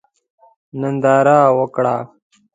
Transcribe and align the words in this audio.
ننداره 0.79 1.39
وکړه. 1.57 1.95